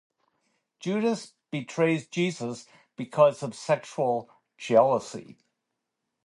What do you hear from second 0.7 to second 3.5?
Judas betrays Jesus because